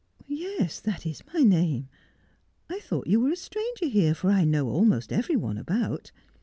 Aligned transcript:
'Yes, 0.27 0.79
that 0.79 1.05
is 1.05 1.21
my 1.31 1.41
name. 1.41 1.87
I 2.71 2.79
thought 2.79 3.05
you 3.05 3.19
were 3.19 3.29
a 3.29 3.35
stranger 3.35 3.85
here, 3.85 4.15
for 4.15 4.31
I 4.31 4.45
know 4.45 4.67
almost 4.67 5.13
every 5.13 5.35
one 5.35 5.59
about. 5.59 6.11